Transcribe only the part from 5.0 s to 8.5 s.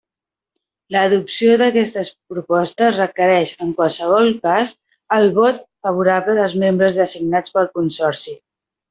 el vot favorable dels membres designats pel Consorci.